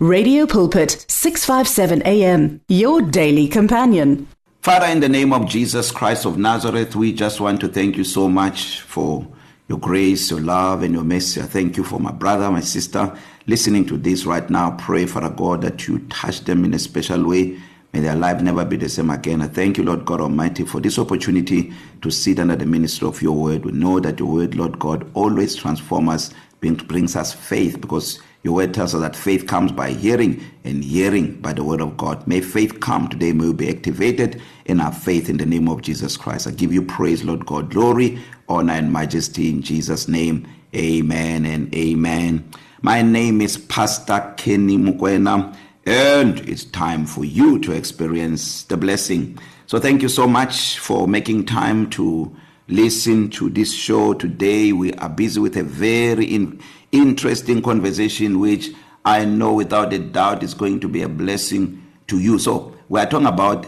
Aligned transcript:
Radio 0.00 0.46
Pulpit 0.46 1.04
657 1.08 2.02
AM 2.06 2.60
your 2.68 3.02
daily 3.02 3.48
companion. 3.48 4.28
Father 4.62 4.86
in 4.86 5.00
the 5.00 5.08
name 5.08 5.32
of 5.32 5.48
Jesus 5.48 5.90
Christ 5.90 6.24
of 6.24 6.38
Nazareth 6.38 6.94
we 6.94 7.12
just 7.12 7.40
want 7.40 7.60
to 7.62 7.66
thank 7.66 7.96
you 7.96 8.04
so 8.04 8.28
much 8.28 8.80
for 8.82 9.26
your 9.66 9.80
grace 9.80 10.30
your 10.30 10.40
love 10.40 10.84
and 10.84 10.94
your 10.94 11.02
mercy. 11.02 11.40
I 11.40 11.46
thank 11.46 11.76
you 11.76 11.82
for 11.82 11.98
my 11.98 12.12
brother 12.12 12.48
my 12.48 12.60
sister 12.60 13.12
listening 13.48 13.86
to 13.86 13.96
this 13.96 14.24
right 14.24 14.48
now. 14.48 14.76
Pray 14.78 15.04
Father 15.04 15.30
God 15.30 15.62
that 15.62 15.88
you 15.88 15.98
touch 16.10 16.42
them 16.42 16.64
in 16.64 16.74
a 16.74 16.78
special 16.78 17.26
way. 17.26 17.58
May 17.92 17.98
their 17.98 18.14
life 18.14 18.40
never 18.40 18.64
be 18.64 18.76
the 18.76 18.88
same 18.88 19.10
again. 19.10 19.42
I 19.42 19.48
thank 19.48 19.78
you, 19.78 19.82
Lord 19.82 20.04
God 20.04 20.20
Almighty, 20.20 20.64
for 20.64 20.78
this 20.78 21.00
opportunity 21.00 21.72
to 22.02 22.10
sit 22.12 22.38
under 22.38 22.54
the 22.54 22.66
ministry 22.66 23.08
of 23.08 23.20
your 23.20 23.34
word. 23.34 23.64
We 23.64 23.72
know 23.72 23.98
that 23.98 24.20
your 24.20 24.28
word, 24.28 24.54
Lord 24.54 24.78
God, 24.78 25.10
always 25.14 25.56
transforms 25.56 26.10
us, 26.10 26.34
brings 26.60 27.16
us 27.16 27.32
faith 27.32 27.80
because 27.80 28.20
Your 28.44 28.54
word 28.54 28.72
tells 28.72 28.94
us 28.94 29.00
that 29.00 29.16
faith 29.16 29.46
comes 29.46 29.72
by 29.72 29.90
hearing 29.90 30.40
and 30.62 30.84
hearing 30.84 31.40
by 31.40 31.52
the 31.52 31.64
word 31.64 31.80
of 31.80 31.96
God. 31.96 32.26
May 32.26 32.40
faith 32.40 32.78
come 32.80 33.08
today. 33.08 33.32
May 33.32 33.46
we 33.46 33.52
be 33.52 33.68
activated 33.68 34.40
in 34.64 34.80
our 34.80 34.92
faith 34.92 35.28
in 35.28 35.38
the 35.38 35.46
name 35.46 35.68
of 35.68 35.82
Jesus 35.82 36.16
Christ. 36.16 36.46
I 36.46 36.52
give 36.52 36.72
you 36.72 36.82
praise, 36.82 37.24
Lord 37.24 37.46
God. 37.46 37.70
Glory, 37.70 38.20
honor, 38.48 38.74
and 38.74 38.92
majesty 38.92 39.50
in 39.50 39.62
Jesus' 39.62 40.06
name. 40.06 40.46
Amen 40.74 41.46
and 41.46 41.74
amen. 41.74 42.48
My 42.80 43.02
name 43.02 43.40
is 43.40 43.56
Pastor 43.56 44.34
Kenny 44.36 44.78
Mukwena, 44.78 45.56
and 45.84 46.38
it's 46.48 46.64
time 46.64 47.06
for 47.06 47.24
you 47.24 47.58
to 47.60 47.72
experience 47.72 48.62
the 48.64 48.76
blessing. 48.76 49.36
So 49.66 49.80
thank 49.80 50.00
you 50.00 50.08
so 50.08 50.28
much 50.28 50.78
for 50.78 51.08
making 51.08 51.46
time 51.46 51.90
to 51.90 52.34
listen 52.68 53.30
to 53.30 53.50
this 53.50 53.74
show 53.74 54.14
today. 54.14 54.72
We 54.72 54.92
are 54.94 55.08
busy 55.08 55.40
with 55.40 55.56
a 55.56 55.64
very 55.64 56.26
in 56.26 56.60
interesting 56.92 57.62
conversation 57.62 58.40
which 58.40 58.70
I 59.04 59.24
know 59.24 59.52
without 59.54 59.92
a 59.92 59.98
doubt 59.98 60.42
is 60.42 60.54
going 60.54 60.80
to 60.80 60.88
be 60.88 61.02
a 61.02 61.08
blessing 61.08 61.84
to 62.08 62.18
you. 62.18 62.38
So, 62.38 62.74
we 62.88 63.00
are 63.00 63.06
talking 63.06 63.26
about 63.26 63.66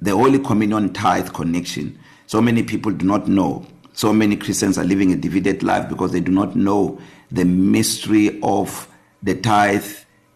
the 0.00 0.14
Holy 0.14 0.38
Communion 0.38 0.92
tithe 0.92 1.32
connection. 1.32 1.98
So 2.26 2.40
many 2.42 2.62
people 2.62 2.92
do 2.92 3.06
not 3.06 3.28
know. 3.28 3.66
So 3.94 4.12
many 4.12 4.36
Christians 4.36 4.78
are 4.78 4.84
living 4.84 5.12
a 5.12 5.16
divided 5.16 5.62
life 5.62 5.88
because 5.88 6.12
they 6.12 6.20
do 6.20 6.30
not 6.30 6.54
know 6.54 7.00
the 7.30 7.44
mystery 7.44 8.38
of 8.42 8.88
the 9.22 9.34
tithe 9.34 9.86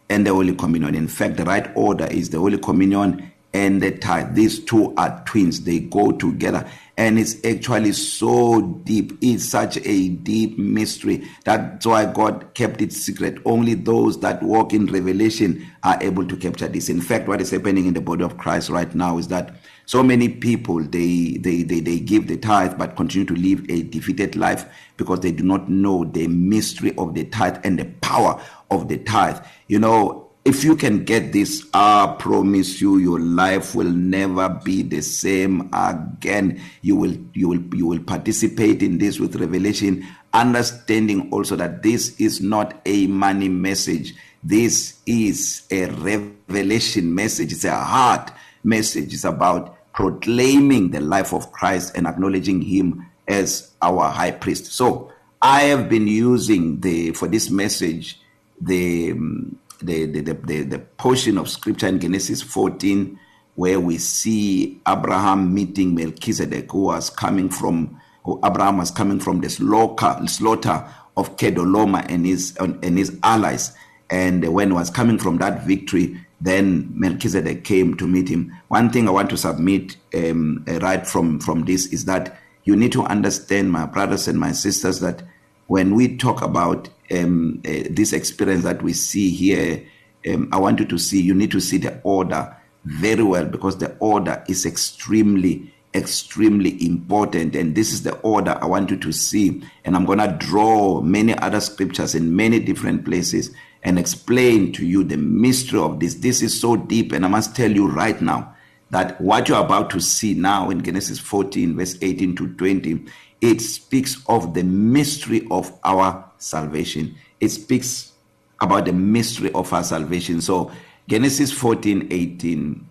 and 0.09 0.27
the 0.27 0.33
Holy 0.33 0.55
Communion. 0.55 0.95
In 0.95 1.09
fact, 1.09 1.37
the 1.37 1.45
right 1.45 1.70
order 1.77 2.07
is 2.07 2.31
the 2.31 2.39
Holy 2.39 2.59
Communion 2.59 3.32
and 3.55 3.83
the 3.83 3.91
tithe. 3.91 4.34
These 4.34 4.64
two 4.64 4.95
are 4.97 5.22
twins. 5.27 5.62
They 5.62 5.81
go 5.81 6.12
together 6.12 6.69
and 6.98 7.19
it's 7.19 7.42
actually 7.45 7.92
so 7.92 8.61
deep 8.84 9.17
it's 9.22 9.45
such 9.45 9.78
a 9.78 10.08
deep 10.08 10.58
mystery 10.58 11.27
that's 11.45 11.86
why 11.86 12.05
God 12.05 12.53
kept 12.55 12.83
it 12.83 12.92
secret 12.92 13.39
only 13.47 13.75
those 13.75 14.20
that 14.20 14.42
walk 14.42 14.75
in 14.75 14.86
revelation 14.86 15.67
are 15.84 15.98
able 16.03 16.27
to 16.27 16.36
capture 16.36 16.69
this 16.69 16.89
in 16.91 17.00
fact 17.00 17.28
what 17.28 17.41
is 17.41 17.50
happening 17.50 17.86
in 17.86 17.95
the 17.95 18.00
body 18.00 18.23
of 18.23 18.36
Christ 18.36 18.69
right 18.69 18.95
now 18.95 19.17
is 19.17 19.28
that 19.28 19.56
so 19.86 20.03
many 20.03 20.28
people 20.28 20.83
they 20.83 21.39
they 21.41 21.62
they 21.62 21.80
they 21.80 21.98
give 21.98 22.28
the 22.28 22.36
tithe 22.36 22.77
but 22.77 22.95
continue 22.95 23.27
to 23.27 23.34
live 23.34 23.64
a 23.70 23.83
defeated 23.84 24.36
life 24.36 24.67
because 24.98 25.20
they 25.20 25.33
do 25.33 25.45
not 25.45 25.70
know 25.70 26.05
the 26.05 26.27
mystery 26.28 26.95
of 26.98 27.14
the 27.14 27.25
tithe 27.25 27.58
and 27.64 27.78
the 27.78 27.86
power 28.03 28.41
of 28.70 28.89
the 28.89 28.98
tithe 28.98 29.39
you 29.67 29.78
know 29.78 30.28
if 30.45 30.65
you 30.65 30.75
can 30.75 31.05
get 31.05 31.33
this 31.33 31.67
i 31.73 32.17
promise 32.19 32.81
you 32.81 32.98
your 32.98 33.21
life 33.21 33.75
will 33.75 33.91
never 33.91 34.48
be 34.65 34.83
the 34.83 35.01
same 35.01 35.69
again. 35.73 36.61
You 36.83 36.97
will 36.97 37.17
you 37.33 37.48
will 37.48 37.62
you 37.75 37.87
will 37.87 38.03
participate 38.03 38.83
in 38.83 38.98
this 38.98 39.20
with 39.20 39.37
revelation 39.37 40.07
understanding 40.33 41.31
also 41.31 41.57
that 41.57 41.83
this 41.83 42.19
is 42.19 42.41
not 42.41 42.81
a 42.87 43.07
money 43.07 43.48
message. 43.48 44.15
This 44.43 44.98
is 45.07 45.63
a 45.70 45.87
revelation 45.87 47.15
message. 47.15 47.53
It's 47.53 47.65
a 47.65 47.79
heart 47.79 48.33
message. 48.65 49.13
It's 49.15 49.25
about 49.25 49.77
proclaiming 49.93 50.91
the 50.91 51.01
life 51.01 51.33
of 51.33 51.53
Christ 51.53 51.97
and 51.97 52.07
acknowledging 52.07 52.63
him 52.63 53.07
as 53.29 53.73
our 53.83 54.11
high 54.11 54.33
priest. 54.33 54.67
So 54.67 55.11
i 55.45 55.63
have 55.63 55.89
been 55.89 56.07
using 56.07 56.80
the 56.80 57.11
for 57.13 57.27
this 57.27 57.51
message 57.51 58.20
the 58.61 59.11
um, 59.11 59.59
the 59.83 60.07
the 60.07 60.20
the 60.20 60.63
the 60.63 60.79
portion 60.79 61.39
of 61.39 61.48
scripture 61.48 61.87
in 61.87 62.01
Genesis 62.01 62.43
14 62.43 63.19
where 63.55 63.79
we 63.79 63.98
see 63.98 64.81
Abraham 64.89 65.53
meeting 65.53 65.95
Melchizedek 65.95 66.70
who 66.70 66.83
was 66.85 67.11
coming 67.11 67.48
from 67.48 68.01
who 68.25 68.41
Abraham 68.45 68.79
was 68.79 68.91
coming 68.91 69.21
from 69.21 69.41
the 69.41 69.51
slaughter 69.51 70.17
slaughter 70.27 70.87
of 71.17 71.37
Kedoloma 71.37 72.07
and 72.09 72.25
his 72.25 72.57
and 72.57 72.97
his 72.98 73.19
allies. 73.23 73.73
And 74.11 74.53
when 74.53 74.69
he 74.69 74.75
was 74.75 74.91
coming 74.91 75.19
from 75.19 75.39
that 75.39 75.67
victory 75.67 76.19
then 76.41 76.91
Melchizedek 76.95 77.63
came 77.65 77.97
to 77.97 78.07
meet 78.07 78.29
him. 78.29 78.53
One 78.69 78.91
thing 78.91 79.09
i 79.09 79.11
want 79.13 79.31
to 79.31 79.37
submit 79.37 79.97
um 80.15 80.65
uh, 80.69 80.79
right 80.81 81.07
from 81.07 81.41
from 81.41 81.65
this 81.65 81.87
is 81.87 82.05
that 82.07 82.39
you 82.65 82.77
need 82.77 82.92
to 82.92 83.03
understand 83.05 83.73
my 83.73 83.87
brothers 83.87 84.29
and 84.29 84.39
my 84.39 84.53
sisters 84.53 85.01
that 85.01 85.23
when 85.67 85.95
we 85.95 86.17
talk 86.17 86.42
about 86.42 86.89
um 87.12 87.61
uh, 87.67 87.83
this 87.90 88.12
experience 88.12 88.64
that 88.64 88.83
we 88.83 88.92
see 88.92 89.30
here 89.30 89.84
um 90.28 90.48
i 90.52 90.58
want 90.58 90.78
you 90.78 90.86
to 90.86 90.98
see 90.98 91.20
you 91.20 91.34
need 91.34 91.50
to 91.50 91.61
see 91.61 91.78
the 91.78 92.00
order 92.02 92.56
very 92.84 93.23
well 93.23 93.45
because 93.45 93.78
the 93.78 93.96
order 93.98 94.42
is 94.48 94.67
extremely 94.67 95.73
extremely 95.95 96.84
important 96.84 97.55
and 97.55 97.74
this 97.74 97.92
is 97.92 98.02
the 98.02 98.14
order 98.20 98.58
i 98.62 98.67
want 98.67 98.90
you 98.90 98.96
to 98.96 99.12
see. 99.12 99.62
And 99.84 99.95
i'm 99.95 100.06
going 100.06 100.18
to 100.18 100.36
draw 100.39 101.00
many 101.00 101.36
other 101.39 101.61
scriptures 101.61 102.14
in 102.14 102.34
many 102.34 102.58
different 102.58 103.05
places 103.05 103.55
and 103.83 103.98
explain 103.98 104.73
to 104.73 104.86
you 104.86 105.02
the 105.02 105.17
mystery 105.17 105.80
of 105.80 105.98
this. 105.98 106.14
This 106.14 106.40
is 106.40 106.58
so 106.58 106.77
deep 106.77 107.12
and 107.12 107.24
i 107.24 107.29
must 107.29 107.55
tell 107.55 107.70
you 107.70 107.89
right 107.89 108.20
now 108.20 108.55
that 108.90 109.20
what 109.20 109.48
you're 109.48 109.61
about 109.61 109.90
to 109.90 110.00
see 110.00 110.34
now 110.34 110.70
in 110.70 110.83
Genesis 110.83 111.18
14 111.18 111.77
verse 111.77 111.98
18 112.00 112.36
to 112.36 112.55
20 112.55 113.05
it 113.42 113.61
speaks 113.61 114.23
of 114.29 114.55
the 114.55 114.62
mystery 114.62 115.46
of 115.50 115.79
our 115.84 116.32
salvation. 116.42 117.14
It 117.41 117.51
speaks 117.51 118.13
about 118.61 118.85
the 118.85 118.92
mystery 118.92 119.53
of 119.53 119.73
our 119.73 119.85
salvation. 119.85 120.41
So 120.41 120.70
Genesis 121.08 121.53
14:18 121.53 122.85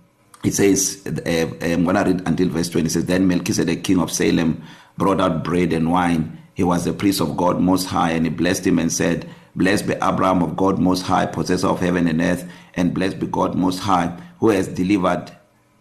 it 0.44 0.53
says 0.53 1.03
uh, 1.06 1.56
I'm 1.62 1.84
going 1.84 1.95
to 1.95 2.03
read 2.03 2.28
until 2.28 2.50
verse 2.50 2.69
20 2.69 2.88
it 2.88 2.89
says 2.91 3.06
then 3.06 3.28
Melchizedek 3.28 3.84
king 3.84 4.00
of 4.00 4.12
Salem 4.12 4.63
brought 4.97 5.22
out 5.22 5.44
bread 5.44 5.72
and 5.72 5.91
wine. 5.91 6.39
He 6.53 6.63
was 6.63 6.85
the 6.85 6.94
priest 6.94 7.22
of 7.22 7.38
God 7.38 7.59
most 7.59 7.85
high 7.85 8.12
and 8.12 8.25
he 8.25 8.31
blessed 8.31 8.67
him 8.67 8.79
and 8.79 8.91
said 8.91 9.29
blessed 9.56 9.88
be 9.88 9.94
Abraham 9.94 10.41
of 10.41 10.56
God 10.56 10.79
most 10.79 11.03
high 11.03 11.25
possessor 11.25 11.68
of 11.68 11.79
heaven 11.79 12.07
and 12.07 12.22
earth 12.22 12.50
and 12.75 12.94
blessed 12.94 13.19
be 13.19 13.28
God 13.28 13.56
most 13.56 13.79
high 13.79 14.18
who 14.39 14.50
has 14.50 14.68
delivered 14.68 15.31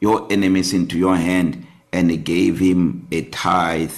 your 0.01 0.27
enemies 0.31 0.73
into 0.73 0.99
your 0.99 1.17
hand 1.17 1.67
and 1.93 2.11
he 2.11 2.17
gave 2.17 2.59
him 2.59 3.07
a 3.11 3.23
tithe 3.23 3.93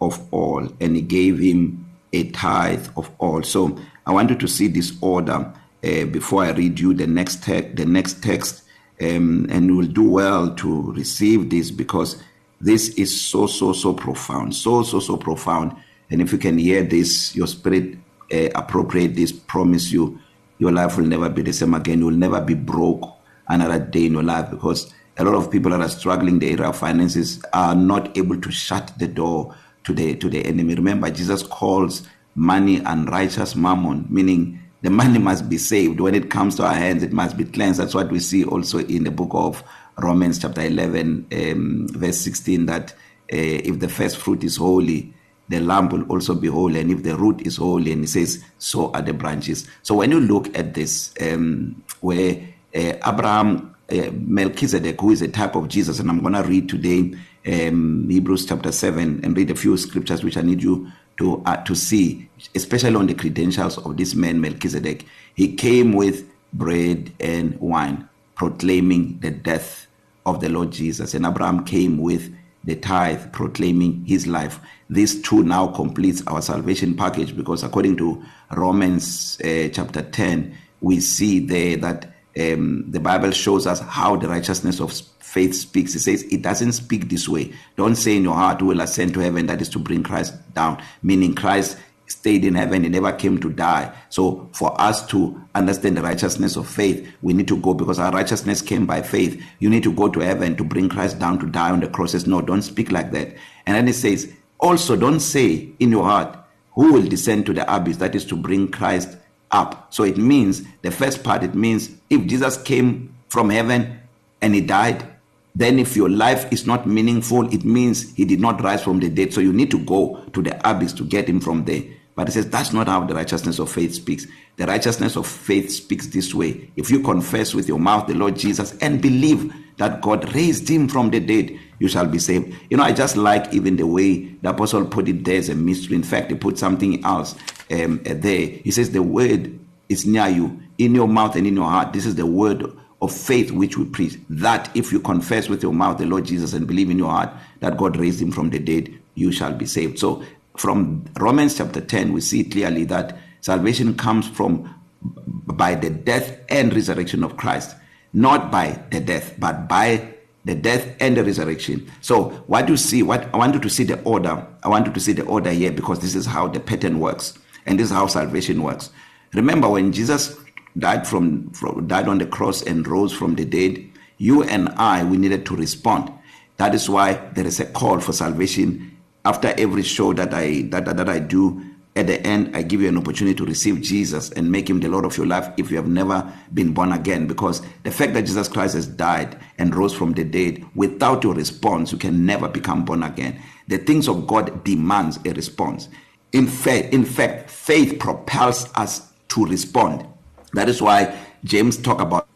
of 0.00 0.20
all 0.32 0.68
and 0.80 0.96
he 0.96 1.02
gave 1.02 1.38
him 1.38 1.89
a 2.12 2.30
tithe 2.30 2.88
of 2.96 3.10
all. 3.18 3.42
So 3.42 3.78
i 4.06 4.12
want 4.12 4.30
you 4.30 4.36
to 4.36 4.48
see 4.48 4.66
this 4.66 4.96
order 5.00 5.52
uh, 5.84 6.04
before 6.06 6.42
i 6.44 6.50
read 6.50 6.80
you 6.80 6.92
the 6.94 7.06
next 7.06 7.42
text 7.44 7.76
the 7.76 7.84
next 7.84 8.22
text 8.22 8.64
um 9.00 9.46
and 9.50 9.66
you 9.66 9.76
will 9.76 9.86
do 9.86 10.10
well 10.10 10.54
to 10.56 10.92
receive 10.92 11.50
this 11.50 11.70
because 11.70 12.22
this 12.60 12.88
is 12.90 13.20
so 13.20 13.46
so 13.46 13.72
so 13.72 13.94
profound 13.94 14.54
so 14.54 14.82
so 14.82 15.00
so 15.00 15.16
profound. 15.16 15.74
And 16.10 16.20
if 16.20 16.32
you 16.32 16.38
can 16.38 16.58
hear 16.58 16.82
this 16.82 17.34
your 17.34 17.46
spirit 17.46 17.96
uh, 18.32 18.48
appropriate 18.54 19.14
this 19.14 19.32
promise 19.32 19.90
you 19.90 20.18
your 20.58 20.72
life 20.72 20.98
will 20.98 21.06
never 21.06 21.30
be 21.30 21.42
the 21.42 21.52
same 21.52 21.72
again. 21.72 22.00
You 22.00 22.06
will 22.06 22.12
never 22.12 22.40
be 22.40 22.54
broke 22.54 23.08
another 23.48 23.78
day 23.78 24.06
in 24.06 24.12
your 24.12 24.22
life 24.22 24.50
because 24.50 24.92
a 25.16 25.24
lot 25.24 25.34
of 25.34 25.50
people 25.50 25.70
that 25.70 25.80
are 25.80 25.88
struggling 25.88 26.38
the 26.38 26.50
area 26.50 26.68
of 26.68 26.76
finances 26.76 27.42
are 27.52 27.74
not 27.74 28.16
able 28.16 28.38
to 28.40 28.50
shut 28.50 28.92
the 28.98 29.08
door 29.08 29.54
to 29.90 30.02
the 30.02 30.14
to 30.16 30.28
the 30.28 30.44
enemy. 30.44 30.74
Remember 30.74 31.10
Jesus 31.10 31.42
calls 31.42 32.06
money 32.34 32.78
unrighteous 32.78 33.56
mammon 33.56 34.06
meaning 34.08 34.60
the 34.82 34.90
money 35.02 35.18
must 35.18 35.48
be 35.48 35.58
saved. 35.58 36.00
When 36.00 36.14
it 36.14 36.30
comes 36.30 36.54
to 36.56 36.64
our 36.64 36.74
hands 36.74 37.02
it 37.02 37.12
must 37.12 37.36
be 37.36 37.44
cleansed. 37.44 37.80
That's 37.80 37.94
what 37.94 38.10
we 38.10 38.20
see 38.20 38.44
also 38.44 38.78
in 38.78 39.04
the 39.04 39.10
book 39.10 39.30
of 39.32 39.62
Romans 39.98 40.38
chapter 40.38 40.62
11 40.62 41.26
um 41.32 41.88
verse 41.90 42.18
16 42.20 42.66
that 42.66 42.92
uh, 42.92 43.36
if 43.70 43.80
the 43.80 43.88
first 43.88 44.16
fruit 44.16 44.42
is 44.44 44.56
holy 44.56 45.12
the 45.48 45.60
lamb 45.60 45.88
will 45.88 46.04
also 46.04 46.34
be 46.34 46.46
holy 46.46 46.80
and 46.80 46.90
if 46.92 47.02
the 47.02 47.16
root 47.16 47.44
is 47.44 47.56
holy 47.56 47.90
and 47.92 48.04
it 48.04 48.08
says 48.08 48.44
so 48.58 48.92
are 48.92 49.02
the 49.02 49.12
branches. 49.12 49.66
So 49.82 49.96
when 49.96 50.12
you 50.12 50.20
look 50.20 50.56
at 50.56 50.74
this 50.74 51.12
um 51.20 51.82
where 52.00 52.36
uh, 52.74 52.94
Abraham 53.04 53.74
uh, 53.90 54.10
Melchizedek 54.12 55.00
who 55.00 55.10
is 55.10 55.20
a 55.20 55.28
type 55.28 55.56
of 55.56 55.66
Jesus 55.66 55.98
and 55.98 56.08
I'm 56.08 56.20
going 56.20 56.34
to 56.34 56.42
read 56.42 56.68
today 56.68 57.12
um 57.46 58.08
Hebrews 58.08 58.46
chapter 58.46 58.72
7 58.72 59.20
and 59.24 59.36
read 59.36 59.50
a 59.50 59.54
few 59.54 59.76
scriptures 59.76 60.22
which 60.22 60.36
I 60.36 60.42
need 60.42 60.62
you 60.62 60.90
to 61.18 61.42
uh, 61.46 61.56
to 61.64 61.74
see 61.74 62.28
especially 62.54 62.96
on 62.96 63.06
the 63.06 63.14
credentials 63.14 63.78
of 63.78 63.96
this 63.96 64.14
man 64.14 64.40
Melchizedek. 64.40 65.06
He 65.34 65.54
came 65.54 65.92
with 65.92 66.30
bread 66.52 67.12
and 67.20 67.58
wine 67.60 68.08
proclaiming 68.34 69.18
the 69.20 69.30
death 69.30 69.86
of 70.26 70.40
the 70.40 70.48
Lord 70.48 70.70
Jesus. 70.70 71.14
And 71.14 71.26
Abraham 71.26 71.64
came 71.64 71.98
with 71.98 72.34
the 72.64 72.76
tithe 72.76 73.32
proclaiming 73.32 74.04
his 74.04 74.26
life. 74.26 74.60
This 74.88 75.20
too 75.20 75.42
now 75.42 75.68
completes 75.68 76.22
our 76.26 76.42
salvation 76.42 76.96
package 76.96 77.36
because 77.36 77.62
according 77.62 77.96
to 77.98 78.22
Romans 78.52 79.38
uh, 79.42 79.68
chapter 79.72 80.02
10 80.02 80.56
we 80.80 81.00
see 81.00 81.38
there 81.38 81.76
that 81.76 82.06
um, 82.38 82.84
the 82.90 83.00
Bible 83.00 83.30
shows 83.30 83.66
us 83.66 83.80
how 83.80 84.16
the 84.16 84.28
righteousness 84.28 84.80
of 84.80 84.92
faith 85.30 85.54
speaks. 85.54 85.94
It 85.94 86.00
says 86.00 86.24
it 86.24 86.42
doesn't 86.42 86.72
speak 86.72 87.08
this 87.08 87.28
way. 87.28 87.52
Don't 87.76 87.94
say 87.94 88.16
in 88.16 88.24
your 88.24 88.34
heart, 88.34 88.60
will 88.62 88.80
ascend 88.80 89.14
to 89.14 89.20
heaven, 89.20 89.46
that 89.46 89.62
is 89.62 89.68
to 89.70 89.78
bring 89.78 90.02
Christ 90.02 90.34
down, 90.54 90.82
meaning 91.02 91.34
Christ 91.34 91.78
stayed 92.08 92.44
in 92.44 92.56
heaven, 92.56 92.82
he 92.82 92.88
never 92.88 93.12
came 93.12 93.38
to 93.40 93.48
die. 93.48 93.92
So 94.08 94.48
for 94.52 94.78
us 94.80 95.06
to 95.06 95.40
understand 95.54 95.96
the 95.96 96.02
righteousness 96.02 96.56
of 96.56 96.68
faith, 96.68 97.08
we 97.22 97.32
need 97.32 97.46
to 97.46 97.56
go 97.56 97.74
because 97.74 98.00
our 98.00 98.10
righteousness 98.10 98.60
came 98.60 98.84
by 98.84 99.02
faith. 99.02 99.40
You 99.60 99.70
need 99.70 99.84
to 99.84 99.92
go 99.92 100.08
to 100.08 100.18
heaven 100.18 100.56
to 100.56 100.64
bring 100.64 100.88
Christ 100.88 101.20
down 101.20 101.38
to 101.38 101.46
die 101.46 101.70
on 101.70 101.78
the 101.78 101.88
crosses. 101.88 102.26
No, 102.26 102.40
don't 102.40 102.62
speak 102.62 102.90
like 102.90 103.12
that. 103.12 103.36
And 103.66 103.76
then 103.76 103.86
it 103.86 103.94
says, 103.94 104.32
also 104.58 104.96
don't 104.96 105.20
say 105.20 105.68
in 105.78 105.92
your 105.92 106.02
heart, 106.02 106.36
who 106.74 106.92
will 106.92 107.06
descend 107.06 107.46
to 107.46 107.52
the 107.52 107.72
abyss, 107.72 107.98
that 107.98 108.16
is 108.16 108.24
to 108.26 108.36
bring 108.36 108.68
Christ 108.68 109.16
up. 109.52 109.94
So 109.94 110.02
it 110.02 110.16
means 110.16 110.62
the 110.82 110.90
first 110.90 111.22
part, 111.22 111.44
it 111.44 111.54
means 111.54 111.90
if 112.10 112.26
Jesus 112.26 112.60
came 112.60 113.14
from 113.28 113.50
heaven 113.50 114.00
and 114.40 114.56
he 114.56 114.60
died, 114.60 115.06
then 115.54 115.78
if 115.78 115.96
your 115.96 116.08
life 116.08 116.50
is 116.52 116.66
not 116.66 116.86
meaningful, 116.86 117.52
it 117.52 117.64
means 117.64 118.14
he 118.14 118.24
did 118.24 118.40
not 118.40 118.62
rise 118.62 118.82
from 118.82 119.00
the 119.00 119.08
dead. 119.08 119.32
So 119.32 119.40
you 119.40 119.52
need 119.52 119.70
to 119.72 119.78
go 119.78 120.24
to 120.32 120.42
the 120.42 120.68
abyss 120.68 120.92
to 120.94 121.04
get 121.04 121.28
him 121.28 121.40
from 121.40 121.64
there. 121.64 121.82
But 122.14 122.28
it 122.28 122.32
says 122.32 122.50
that's 122.50 122.72
not 122.72 122.86
how 122.86 123.04
the 123.04 123.14
righteousness 123.14 123.58
of 123.58 123.70
faith 123.70 123.94
speaks. 123.94 124.26
The 124.56 124.66
righteousness 124.66 125.16
of 125.16 125.26
faith 125.26 125.70
speaks 125.70 126.08
this 126.08 126.34
way. 126.34 126.70
If 126.76 126.90
you 126.90 127.00
confess 127.00 127.54
with 127.54 127.66
your 127.66 127.78
mouth 127.78 128.06
the 128.06 128.14
Lord 128.14 128.36
Jesus 128.36 128.76
and 128.78 129.00
believe 129.00 129.52
that 129.78 130.02
God 130.02 130.34
raised 130.34 130.68
him 130.68 130.86
from 130.88 131.10
the 131.10 131.20
dead, 131.20 131.58
you 131.78 131.88
shall 131.88 132.06
be 132.06 132.18
saved. 132.18 132.54
You 132.68 132.76
know, 132.76 132.82
I 132.82 132.92
just 132.92 133.16
like 133.16 133.52
even 133.54 133.76
the 133.76 133.86
way 133.86 134.24
the 134.42 134.50
apostle 134.50 134.84
put 134.84 135.08
it 135.08 135.24
there 135.24 135.38
as 135.38 135.48
a 135.48 135.54
mystery. 135.54 135.96
In 135.96 136.02
fact, 136.02 136.30
he 136.30 136.36
put 136.36 136.58
something 136.58 137.02
else 137.04 137.34
um, 137.70 138.00
there. 138.04 138.46
He 138.46 138.70
says, 138.70 138.90
The 138.90 139.02
word 139.02 139.58
is 139.88 140.04
near 140.04 140.28
you, 140.28 140.60
in 140.76 140.94
your 140.94 141.08
mouth 141.08 141.36
and 141.36 141.46
in 141.46 141.56
your 141.56 141.70
heart. 141.70 141.94
This 141.94 142.04
is 142.04 142.16
the 142.16 142.26
word 142.26 142.70
of 143.00 143.14
faith 143.14 143.50
which 143.50 143.76
we 143.76 143.84
preach. 143.84 144.18
That 144.28 144.74
if 144.76 144.92
you 144.92 145.00
confess 145.00 145.48
with 145.48 145.62
your 145.62 145.72
mouth 145.72 145.98
the 145.98 146.06
Lord 146.06 146.24
Jesus 146.24 146.52
and 146.52 146.66
believe 146.66 146.90
in 146.90 146.98
your 146.98 147.10
heart 147.10 147.30
that 147.60 147.76
God 147.76 147.96
raised 147.96 148.20
him 148.20 148.32
from 148.32 148.50
the 148.50 148.58
dead, 148.58 148.92
you 149.14 149.32
shall 149.32 149.52
be 149.52 149.66
saved. 149.66 149.98
So 149.98 150.22
from 150.56 151.04
Romans 151.18 151.56
chapter 151.56 151.80
10, 151.80 152.12
we 152.12 152.20
see 152.20 152.44
clearly 152.44 152.84
that 152.84 153.16
salvation 153.40 153.94
comes 153.94 154.28
from 154.28 154.74
by 155.02 155.74
the 155.74 155.90
death 155.90 156.38
and 156.50 156.74
resurrection 156.74 157.24
of 157.24 157.36
Christ, 157.36 157.74
not 158.12 158.50
by 158.50 158.82
the 158.90 159.00
death, 159.00 159.34
but 159.38 159.68
by 159.68 160.14
the 160.44 160.54
death 160.54 160.96
and 161.00 161.16
the 161.16 161.24
resurrection. 161.24 161.90
So 162.00 162.30
what 162.46 162.68
you 162.68 162.76
see, 162.76 163.02
what 163.02 163.32
I 163.34 163.36
want 163.36 163.54
you 163.54 163.60
to 163.60 163.70
see 163.70 163.84
the 163.84 164.00
order. 164.02 164.46
I 164.62 164.68
want 164.68 164.86
you 164.86 164.92
to 164.92 165.00
see 165.00 165.12
the 165.12 165.24
order 165.24 165.50
here 165.50 165.70
because 165.70 166.00
this 166.00 166.14
is 166.14 166.26
how 166.26 166.48
the 166.48 166.60
pattern 166.60 166.98
works 166.98 167.38
and 167.66 167.78
this 167.78 167.86
is 167.86 167.92
how 167.92 168.06
salvation 168.06 168.62
works. 168.62 168.90
Remember 169.32 169.68
when 169.68 169.92
Jesus 169.92 170.36
died 170.78 171.06
from, 171.06 171.50
from 171.50 171.86
died 171.86 172.08
on 172.08 172.18
the 172.18 172.26
cross 172.26 172.62
and 172.62 172.86
rose 172.86 173.12
from 173.12 173.34
the 173.34 173.44
dead, 173.44 173.84
you 174.18 174.42
and 174.42 174.68
I 174.70 175.04
we 175.04 175.16
needed 175.16 175.46
to 175.46 175.56
respond. 175.56 176.12
That 176.58 176.74
is 176.74 176.90
why 176.90 177.14
there 177.32 177.46
is 177.46 177.58
a 177.58 177.66
call 177.66 178.00
for 178.00 178.12
salvation. 178.12 178.96
After 179.24 179.54
every 179.58 179.82
show 179.82 180.12
that 180.12 180.32
I 180.34 180.62
that, 180.70 180.84
that, 180.84 180.96
that 180.98 181.08
I 181.08 181.18
do 181.18 181.64
at 181.96 182.06
the 182.06 182.24
end 182.26 182.56
I 182.56 182.62
give 182.62 182.80
you 182.80 182.88
an 182.88 182.98
opportunity 182.98 183.34
to 183.36 183.44
receive 183.44 183.80
Jesus 183.80 184.30
and 184.30 184.50
make 184.50 184.68
him 184.70 184.80
the 184.80 184.88
Lord 184.88 185.04
of 185.04 185.16
your 185.16 185.26
life 185.26 185.52
if 185.56 185.70
you 185.70 185.76
have 185.76 185.88
never 185.88 186.30
been 186.54 186.72
born 186.72 186.92
again. 186.92 187.26
Because 187.26 187.62
the 187.82 187.90
fact 187.90 188.14
that 188.14 188.22
Jesus 188.26 188.48
Christ 188.48 188.74
has 188.74 188.86
died 188.86 189.38
and 189.58 189.74
rose 189.74 189.94
from 189.94 190.12
the 190.12 190.24
dead 190.24 190.64
without 190.74 191.24
your 191.24 191.34
response 191.34 191.92
you 191.92 191.98
can 191.98 192.24
never 192.24 192.48
become 192.48 192.84
born 192.84 193.02
again. 193.02 193.40
The 193.68 193.78
things 193.78 194.08
of 194.08 194.26
God 194.26 194.62
demands 194.64 195.18
a 195.24 195.32
response. 195.32 195.88
In 196.32 196.46
fact 196.46 196.92
in 196.92 197.04
fact 197.04 197.50
faith 197.50 197.98
propels 197.98 198.70
us 198.74 199.10
to 199.28 199.46
respond. 199.46 200.06
That 200.54 200.68
is 200.68 200.80
why 200.82 201.16
James 201.44 201.76
talk 201.76 202.00
about 202.00 202.26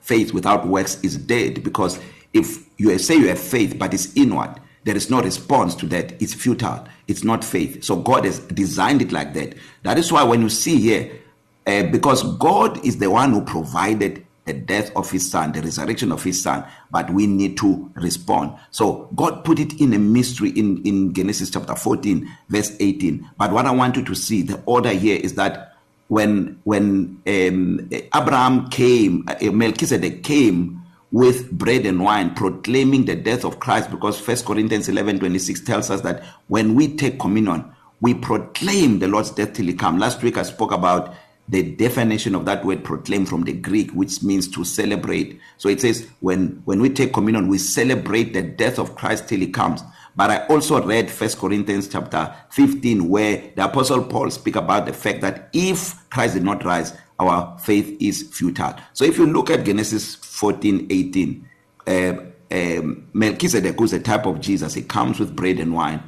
faith 0.00 0.34
without 0.34 0.66
works 0.66 1.00
is 1.02 1.16
dead 1.16 1.64
because 1.64 1.98
if 2.32 2.68
you 2.78 2.96
say 2.98 3.16
you 3.16 3.28
have 3.28 3.38
faith 3.38 3.78
but 3.78 3.94
it's 3.94 4.14
inward 4.16 4.60
there 4.84 4.96
is 4.96 5.10
no 5.10 5.20
response 5.22 5.74
to 5.76 5.86
that. 5.86 6.20
It's 6.22 6.34
futile. 6.34 6.86
It's 7.08 7.24
not 7.24 7.42
faith. 7.42 7.82
So 7.82 7.96
god 7.96 8.24
has 8.24 8.38
designed 8.40 9.02
it 9.02 9.12
like 9.12 9.34
that. 9.34 9.54
That 9.82 9.98
is 9.98 10.12
why 10.12 10.22
when 10.22 10.42
you 10.42 10.50
see 10.50 10.78
here 10.78 11.20
uh, 11.66 11.84
because 11.84 12.22
god 12.38 12.84
is 12.84 12.98
the 12.98 13.10
one 13.10 13.32
who 13.32 13.40
provided 13.42 14.26
the 14.44 14.52
death 14.52 14.94
of 14.94 15.10
his 15.10 15.30
son 15.30 15.52
the 15.52 15.62
resurrection 15.62 16.12
of 16.12 16.22
his 16.22 16.42
son 16.42 16.66
but 16.90 17.10
we 17.10 17.26
need 17.26 17.56
to 17.56 17.90
respond. 17.94 18.54
So 18.70 19.08
god 19.14 19.44
put 19.44 19.58
it 19.58 19.80
in 19.80 19.94
a 19.94 19.98
mystery 19.98 20.50
in 20.50 20.82
in 20.82 21.14
genesis 21.14 21.50
chapter 21.50 21.74
14 21.74 22.30
verse 22.50 22.76
18 22.78 23.30
but 23.38 23.52
what 23.52 23.64
i 23.64 23.70
want 23.70 23.96
you 23.96 24.04
to 24.04 24.14
see 24.14 24.42
the 24.42 24.62
order 24.66 24.90
here 24.90 25.18
is 25.18 25.34
that 25.36 25.73
when 26.14 26.60
when 26.62 27.20
um, 27.26 27.90
abraham 28.14 28.68
came 28.68 29.24
uh, 29.26 29.50
melchizedek 29.50 30.22
came 30.22 30.80
with 31.10 31.50
bread 31.50 31.84
and 31.86 32.04
wine 32.04 32.32
proclaiming 32.34 33.04
the 33.04 33.14
death 33.14 33.44
of 33.44 33.60
Christ 33.60 33.90
because 33.90 34.20
First 34.20 34.44
Corinthians 34.46 34.88
11:26 34.88 35.64
tells 35.64 35.90
us 35.90 36.00
that 36.02 36.22
when 36.48 36.74
we 36.76 36.96
take 36.96 37.18
communion 37.18 37.64
we 38.00 38.14
proclaim 38.14 38.98
the 39.00 39.08
Lord's 39.08 39.30
death 39.30 39.54
till 39.54 39.66
he 39.66 39.74
come. 39.74 39.98
Last 39.98 40.22
week 40.22 40.36
I 40.36 40.42
spoke 40.42 40.72
about 40.72 41.14
the 41.48 41.62
definition 41.62 42.34
of 42.34 42.44
that 42.46 42.64
word 42.64 42.84
proclaim 42.84 43.26
from 43.26 43.42
the 43.44 43.52
Greek 43.52 43.90
which 43.90 44.22
means 44.22 44.48
to 44.48 44.64
celebrate. 44.64 45.40
So 45.58 45.68
it 45.68 45.80
says 45.80 46.06
when 46.20 46.62
when 46.64 46.80
we 46.80 46.90
take 46.90 47.12
communion 47.12 47.48
we 47.48 47.58
celebrate 47.58 48.34
the 48.34 48.42
death 48.42 48.78
of 48.78 48.94
Christ 48.94 49.28
till 49.28 49.40
he 49.40 49.48
comes. 49.48 49.82
But 50.16 50.30
I 50.30 50.46
also 50.46 50.84
read 50.84 51.10
First 51.10 51.38
Corinthians 51.38 51.88
chapter 51.88 52.34
15 52.50 53.08
where 53.08 53.50
the 53.56 53.64
apostle 53.64 54.04
Paul 54.04 54.30
speak 54.30 54.56
about 54.56 54.86
the 54.86 54.92
fact 54.92 55.20
that 55.22 55.48
if 55.52 56.08
Christ 56.10 56.34
did 56.34 56.44
not 56.44 56.64
rise 56.64 56.92
our 57.20 57.56
faith 57.58 57.96
is 58.00 58.22
futile. 58.22 58.76
So 58.92 59.04
if 59.04 59.18
you 59.18 59.26
look 59.26 59.50
at 59.50 59.64
Genesis 59.64 60.14
14 60.16 60.86
18, 60.90 61.48
uh, 61.86 62.14
um, 62.50 63.08
Melchizedek 63.12 63.80
was 63.80 63.92
a 63.92 64.00
type 64.00 64.26
of 64.26 64.40
Jesus. 64.40 64.74
He 64.74 64.82
comes 64.82 65.20
with 65.20 65.34
bread 65.34 65.58
and 65.58 65.74
wine, 65.74 66.02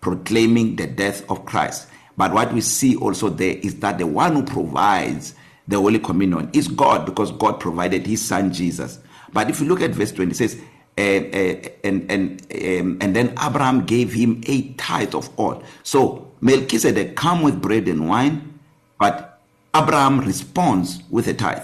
proclaiming 0.00 0.76
the 0.76 0.86
death 0.86 1.28
of 1.30 1.44
Christ. 1.44 1.88
But 2.16 2.32
what 2.32 2.52
we 2.52 2.60
see 2.60 2.96
also 2.96 3.28
there 3.30 3.56
is 3.58 3.80
that 3.80 3.98
the 3.98 4.06
one 4.06 4.34
who 4.34 4.42
provides 4.42 5.34
the 5.68 5.76
Holy 5.76 5.98
Communion 5.98 6.50
is 6.52 6.68
God 6.68 7.06
because 7.06 7.32
God 7.32 7.60
provided 7.60 8.06
his 8.06 8.24
son 8.24 8.52
Jesus. 8.52 8.98
But 9.32 9.48
if 9.48 9.60
you 9.60 9.66
look 9.66 9.80
at 9.80 9.92
verse 9.92 10.12
20, 10.12 10.32
it 10.32 10.34
says, 10.36 10.60
and 10.96 12.10
and 12.10 12.10
um, 12.10 12.98
and 13.00 13.16
then 13.16 13.34
Abraham 13.42 13.86
gave 13.86 14.12
him 14.12 14.42
a 14.46 14.72
tithe 14.74 15.14
of 15.14 15.30
all. 15.38 15.62
So 15.82 16.30
Melchizedek 16.40 17.16
come 17.16 17.42
with 17.42 17.60
bread 17.60 17.88
and 17.88 18.08
wine, 18.08 18.58
but 18.98 19.40
Abraham 19.74 20.20
responds 20.20 21.02
with 21.10 21.28
a 21.28 21.34
tithe. 21.34 21.62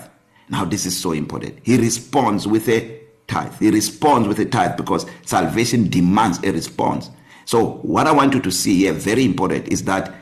Now, 0.48 0.64
this 0.64 0.86
is 0.86 0.96
so 0.96 1.12
important. 1.12 1.58
He 1.64 1.76
responds 1.76 2.46
with 2.46 2.68
a 2.68 3.00
tithe. 3.26 3.58
He 3.58 3.70
responds 3.70 4.28
with 4.28 4.38
a 4.38 4.44
tithe 4.44 4.76
because 4.76 5.06
salvation 5.24 5.88
demands 5.88 6.38
a 6.44 6.52
response. 6.52 7.10
So, 7.44 7.78
what 7.82 8.06
I 8.06 8.12
want 8.12 8.34
you 8.34 8.40
to 8.40 8.50
see 8.50 8.76
here, 8.78 8.92
very 8.92 9.24
important, 9.24 9.68
is 9.68 9.84
that 9.84 10.14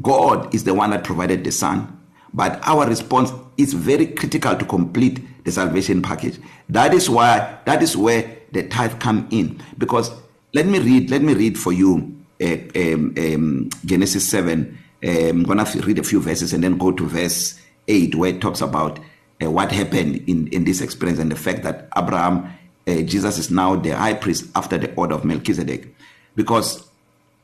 God 0.00 0.54
is 0.54 0.64
the 0.64 0.74
one 0.74 0.90
that 0.90 1.04
provided 1.04 1.44
the 1.44 1.52
Son, 1.52 2.00
but 2.34 2.60
our 2.66 2.86
response 2.86 3.32
is 3.56 3.72
very 3.72 4.06
critical 4.06 4.54
to 4.56 4.64
complete 4.64 5.20
the 5.44 5.52
salvation 5.52 6.02
package. 6.02 6.38
That 6.68 6.92
is 6.92 7.08
why, 7.08 7.58
that 7.64 7.82
is 7.82 7.96
where 7.96 8.36
the 8.52 8.68
tithe 8.68 8.98
come 9.00 9.26
in. 9.30 9.62
Because 9.78 10.10
let 10.52 10.66
me 10.66 10.78
read, 10.78 11.10
let 11.10 11.22
me 11.22 11.34
read 11.34 11.58
for 11.58 11.72
you 11.72 12.14
uh, 12.42 12.56
um, 12.76 13.14
um, 13.16 13.70
Genesis 13.84 14.28
7 14.28 14.78
I'm 15.04 15.42
going 15.42 15.62
to 15.62 15.80
read 15.82 15.98
a 15.98 16.02
few 16.02 16.20
verses 16.20 16.52
and 16.52 16.64
then 16.64 16.78
go 16.78 16.90
to 16.90 17.06
verse 17.06 17.60
8 17.88 18.14
where 18.14 18.30
it 18.30 18.40
talks 18.40 18.60
about 18.60 18.98
uh, 19.42 19.50
what 19.50 19.70
happened 19.70 20.24
in, 20.28 20.48
in 20.48 20.64
this 20.64 20.80
experience 20.80 21.18
and 21.18 21.30
the 21.30 21.36
fact 21.36 21.62
that 21.62 21.88
Abraham, 21.96 22.50
uh, 22.86 23.02
Jesus 23.02 23.38
is 23.38 23.50
now 23.50 23.76
the 23.76 23.90
high 23.90 24.14
priest 24.14 24.46
after 24.54 24.78
the 24.78 24.94
order 24.94 25.14
of 25.14 25.24
Melchizedek. 25.24 25.94
Because 26.36 26.88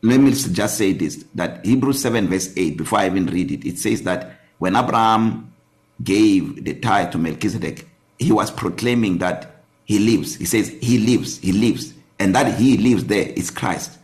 let 0.02 0.20
me 0.20 0.30
just 0.30 0.78
say 0.78 0.92
this 0.92 1.22
that 1.34 1.64
Hebrews 1.64 2.00
7, 2.00 2.28
verse 2.28 2.52
8, 2.56 2.78
before 2.78 3.00
I 3.00 3.06
even 3.06 3.26
read 3.26 3.50
it, 3.50 3.66
it 3.66 3.78
says 3.78 4.02
that 4.02 4.39
when 4.60 4.76
Abraham 4.76 5.52
gave 6.04 6.64
the 6.64 6.74
tithe 6.74 7.10
to 7.12 7.18
Melchizedek, 7.18 7.86
he 8.18 8.32
was 8.32 8.50
proclaiming 8.50 9.18
that 9.18 9.60
he 9.90 9.98
lives. 9.98 10.36
He 10.36 10.44
says, 10.44 10.68
He 10.80 10.98
lives, 10.98 11.38
He 11.38 11.50
lives. 11.50 11.94
And 12.20 12.32
that 12.36 12.56
He 12.60 12.76
lives 12.76 13.06
there 13.06 13.28
is 13.30 13.50
Christ. 13.50 13.98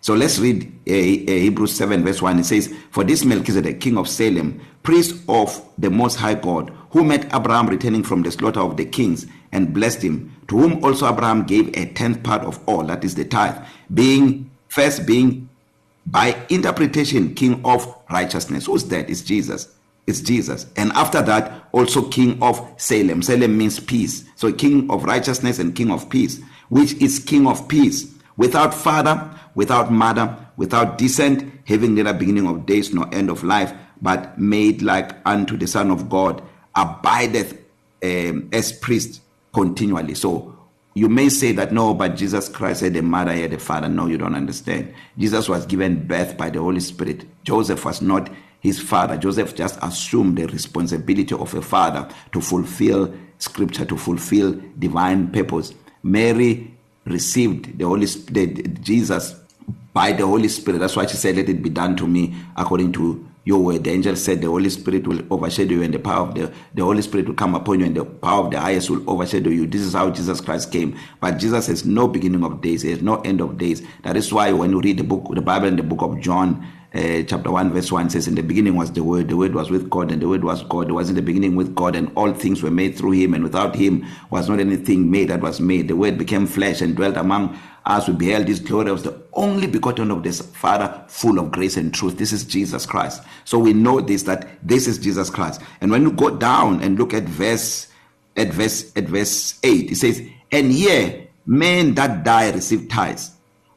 So 0.00 0.14
let's 0.14 0.40
read 0.40 0.64
uh, 0.88 0.92
uh, 0.92 0.94
Hebrews 0.94 1.76
7, 1.76 2.02
verse 2.04 2.20
1. 2.20 2.40
It 2.40 2.44
says, 2.44 2.74
For 2.90 3.04
this 3.04 3.24
Melchizedek, 3.24 3.80
king 3.80 3.96
of 3.96 4.08
Salem, 4.08 4.60
priest 4.82 5.14
of 5.28 5.64
the 5.78 5.90
Most 5.90 6.16
High 6.16 6.34
God, 6.34 6.72
who 6.90 7.04
met 7.04 7.32
Abraham 7.32 7.68
returning 7.68 8.02
from 8.02 8.22
the 8.22 8.32
slaughter 8.32 8.58
of 8.58 8.76
the 8.76 8.84
kings 8.84 9.28
and 9.52 9.72
blessed 9.72 10.02
him, 10.02 10.34
to 10.48 10.58
whom 10.58 10.84
also 10.84 11.08
Abraham 11.08 11.44
gave 11.44 11.68
a 11.76 11.86
tenth 11.92 12.24
part 12.24 12.42
of 12.42 12.58
all, 12.68 12.82
that 12.82 13.04
is 13.04 13.14
the 13.14 13.24
tithe, 13.24 13.64
being 13.94 14.50
first 14.66 15.06
being 15.06 15.48
by 16.06 16.36
interpretation 16.48 17.32
king 17.36 17.60
of 17.64 17.94
righteousness. 18.10 18.66
Who's 18.66 18.82
that? 18.86 19.08
It's 19.08 19.22
Jesus. 19.22 19.68
It's 20.08 20.20
Jesus. 20.20 20.66
And 20.76 20.90
after 20.92 21.22
that, 21.22 21.68
also 21.70 22.02
king 22.08 22.42
of 22.42 22.66
Salem. 22.76 23.22
Salem 23.22 23.56
means 23.56 23.78
peace. 23.78 24.24
So 24.34 24.52
king 24.52 24.90
of 24.90 25.04
righteousness 25.04 25.60
and 25.60 25.76
king 25.76 25.92
of 25.92 26.08
peace, 26.08 26.40
which 26.70 26.94
is 26.94 27.20
king 27.20 27.46
of 27.46 27.68
peace, 27.68 28.12
without 28.36 28.74
father 28.74 29.30
without 29.58 29.90
mother, 29.90 30.36
without 30.56 30.98
descent, 30.98 31.44
having 31.66 31.92
neither 31.92 32.12
beginning 32.12 32.46
of 32.46 32.64
days 32.64 32.94
nor 32.94 33.12
end 33.12 33.28
of 33.28 33.42
life, 33.42 33.72
but 34.00 34.38
made 34.38 34.82
like 34.82 35.16
unto 35.26 35.56
the 35.56 35.66
Son 35.66 35.90
of 35.90 36.08
God 36.08 36.40
abideth 36.76 37.58
um, 38.04 38.48
as 38.52 38.72
priest 38.72 39.20
continually. 39.52 40.14
So 40.14 40.56
you 40.94 41.08
may 41.08 41.28
say 41.28 41.50
that 41.52 41.72
no, 41.72 41.92
but 41.92 42.14
Jesus 42.14 42.48
Christ 42.48 42.82
had 42.82 42.96
a 42.96 43.02
mother, 43.02 43.32
he 43.32 43.42
had 43.42 43.52
a 43.52 43.58
father. 43.58 43.88
No, 43.88 44.06
you 44.06 44.16
don't 44.16 44.36
understand. 44.36 44.94
Jesus 45.18 45.48
was 45.48 45.66
given 45.66 46.06
birth 46.06 46.36
by 46.36 46.50
the 46.50 46.60
Holy 46.60 46.78
Spirit. 46.78 47.26
Joseph 47.42 47.84
was 47.84 48.00
not 48.00 48.30
his 48.60 48.80
father. 48.80 49.16
Joseph 49.16 49.54
just 49.54 49.78
assumed 49.82 50.38
the 50.38 50.46
responsibility 50.46 51.34
of 51.34 51.54
a 51.54 51.62
father 51.62 52.08
to 52.32 52.40
fulfill 52.40 53.14
scripture, 53.38 53.84
to 53.84 53.96
fulfill 53.96 54.60
divine 54.78 55.28
purpose. 55.28 55.74
Mary 56.02 56.74
received 57.04 57.78
the 57.78 57.84
Holy 57.84 58.06
Spirit, 58.06 58.80
Jesus 58.82 59.34
by 59.92 60.12
the 60.12 60.26
Holy 60.26 60.48
Spirit. 60.48 60.78
That's 60.78 60.96
why 60.96 61.06
she 61.06 61.16
said, 61.16 61.36
Let 61.36 61.48
it 61.48 61.62
be 61.62 61.70
done 61.70 61.96
to 61.96 62.06
me 62.06 62.34
according 62.56 62.92
to 62.92 63.26
your 63.44 63.60
word. 63.60 63.84
The 63.84 63.90
angel 63.90 64.14
said, 64.14 64.40
The 64.40 64.46
Holy 64.46 64.70
Spirit 64.70 65.06
will 65.06 65.20
overshadow 65.30 65.74
you, 65.74 65.82
and 65.82 65.92
the 65.92 65.98
power 65.98 66.28
of 66.28 66.34
the, 66.34 66.52
the 66.74 66.84
Holy 66.84 67.02
Spirit 67.02 67.26
will 67.26 67.34
come 67.34 67.54
upon 67.54 67.80
you, 67.80 67.86
and 67.86 67.96
the 67.96 68.04
power 68.04 68.44
of 68.44 68.50
the 68.50 68.60
highest 68.60 68.90
will 68.90 69.08
overshadow 69.10 69.50
you. 69.50 69.66
This 69.66 69.80
is 69.80 69.94
how 69.94 70.10
Jesus 70.10 70.40
Christ 70.40 70.70
came. 70.70 70.96
But 71.20 71.38
Jesus 71.38 71.66
has 71.66 71.84
no 71.84 72.06
beginning 72.06 72.44
of 72.44 72.60
days, 72.60 72.82
he 72.82 72.90
has 72.90 73.02
no 73.02 73.20
end 73.22 73.40
of 73.40 73.58
days. 73.58 73.82
That 74.02 74.16
is 74.16 74.32
why 74.32 74.52
when 74.52 74.70
you 74.70 74.80
read 74.80 74.98
the 74.98 75.04
book, 75.04 75.34
the 75.34 75.42
Bible 75.42 75.66
in 75.66 75.76
the 75.76 75.82
book 75.82 76.02
of 76.02 76.20
John, 76.20 76.64
uh, 76.94 77.22
chapter 77.22 77.50
1 77.50 77.72
verse 77.72 77.92
1 77.92 78.10
says 78.10 78.26
in 78.26 78.34
the 78.34 78.42
beginning 78.42 78.74
was 78.74 78.90
the 78.92 79.04
word 79.04 79.28
the 79.28 79.36
word 79.36 79.54
was 79.54 79.70
with 79.70 79.90
god 79.90 80.10
and 80.10 80.22
the 80.22 80.28
word 80.28 80.42
was 80.42 80.62
god. 80.64 80.88
It 80.88 80.94
was 80.94 81.10
in 81.10 81.16
the 81.16 81.22
beginning 81.22 81.54
with 81.54 81.74
god 81.74 81.94
and 81.94 82.10
all 82.16 82.32
things 82.32 82.62
were 82.62 82.70
made 82.70 82.96
through 82.96 83.12
him 83.12 83.34
and 83.34 83.44
without 83.44 83.76
him 83.76 84.06
was 84.30 84.48
not 84.48 84.58
anything 84.58 85.10
made 85.10 85.28
that 85.28 85.40
was 85.42 85.60
made. 85.60 85.88
The 85.88 85.96
word 85.96 86.16
became 86.16 86.46
flesh 86.46 86.80
and 86.80 86.96
dwelt 86.96 87.16
among 87.16 87.58
us. 87.84 88.08
We 88.08 88.14
beheld 88.14 88.48
his 88.48 88.60
glory. 88.60 88.90
Was 88.90 89.02
the 89.02 89.20
only 89.34 89.66
begotten 89.66 90.10
of 90.10 90.22
this 90.22 90.40
father 90.40 91.04
full 91.08 91.38
of 91.38 91.50
grace 91.52 91.76
and 91.76 91.92
truth. 91.92 92.16
This 92.16 92.32
is 92.32 92.44
jesus 92.44 92.86
christ. 92.86 93.22
So 93.44 93.58
we 93.58 93.74
know 93.74 94.00
this 94.00 94.22
that 94.22 94.48
this 94.66 94.86
is 94.86 94.98
jesus 94.98 95.28
christ. 95.28 95.60
And 95.82 95.90
when 95.90 96.02
you 96.02 96.12
go 96.12 96.36
down 96.36 96.82
and 96.82 96.98
look 96.98 97.12
at 97.12 97.24
verse 97.24 97.88
at 98.38 98.48
verse 98.48 98.92
at 98.96 99.04
verse 99.04 99.58
8 99.62 99.90
it 99.90 99.96
says 99.96 100.22
and 100.52 100.72
here 100.72 101.26
men 101.44 101.94
that 101.94 102.24
die 102.24 102.50
receive 102.50 102.88
tithes 102.88 103.32